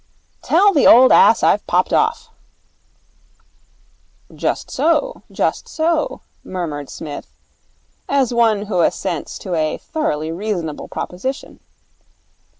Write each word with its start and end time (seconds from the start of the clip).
'Tell 0.41 0.73
the 0.73 0.87
old 0.87 1.11
ass 1.11 1.43
I've 1.43 1.67
popped 1.67 1.93
off.' 1.93 2.29
'Just 4.33 4.71
so, 4.71 5.21
just 5.31 5.67
so,' 5.67 6.21
murmured 6.43 6.89
Psmith, 6.89 7.31
as 8.09 8.33
one 8.33 8.63
who 8.63 8.81
assents 8.81 9.37
to 9.37 9.53
a 9.53 9.77
thoroughly 9.77 10.31
reasonable 10.31 10.87
proposition. 10.87 11.59